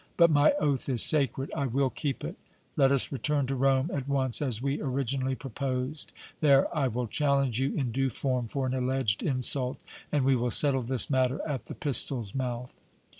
[0.17, 2.35] But my oath is sacred I will keep it!
[2.75, 6.11] Let us return to Rome at once as we originally proposed.
[6.39, 9.77] There I will challenge you in due form for an alleged insult,
[10.11, 12.75] and we will settle this matter at the pistol's mouth!"